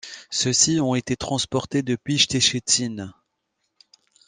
Ceux-ci 0.31 0.79
ont 0.81 0.95
été 0.95 1.15
transportés 1.15 1.83
depuis 1.83 2.17
Szczecin. 2.17 3.13